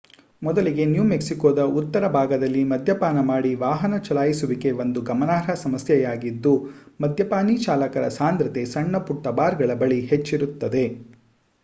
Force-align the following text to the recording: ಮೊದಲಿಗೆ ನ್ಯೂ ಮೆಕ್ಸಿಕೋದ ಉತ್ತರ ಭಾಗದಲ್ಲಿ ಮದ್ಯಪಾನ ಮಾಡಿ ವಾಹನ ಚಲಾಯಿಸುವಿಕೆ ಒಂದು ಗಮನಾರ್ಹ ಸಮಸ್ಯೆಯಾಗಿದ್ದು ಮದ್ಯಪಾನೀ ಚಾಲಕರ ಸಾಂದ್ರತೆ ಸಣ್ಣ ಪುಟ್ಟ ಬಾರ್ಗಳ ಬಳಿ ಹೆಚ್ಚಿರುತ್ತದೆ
ಮೊದಲಿಗೆ 0.41 0.83
ನ್ಯೂ 0.85 1.03
ಮೆಕ್ಸಿಕೋದ 1.09 1.63
ಉತ್ತರ 1.79 2.07
ಭಾಗದಲ್ಲಿ 2.13 2.61
ಮದ್ಯಪಾನ 2.63 3.19
ಮಾಡಿ 3.25 3.51
ವಾಹನ 3.55 3.97
ಚಲಾಯಿಸುವಿಕೆ 4.07 4.69
ಒಂದು 4.79 5.01
ಗಮನಾರ್ಹ 5.09 5.55
ಸಮಸ್ಯೆಯಾಗಿದ್ದು 5.63 6.53
ಮದ್ಯಪಾನೀ 6.99 7.57
ಚಾಲಕರ 7.61 8.07
ಸಾಂದ್ರತೆ 8.17 8.63
ಸಣ್ಣ 8.73 9.03
ಪುಟ್ಟ 9.05 9.35
ಬಾರ್ಗಳ 9.41 9.75
ಬಳಿ 9.83 9.99
ಹೆಚ್ಚಿರುತ್ತದೆ 10.11 10.85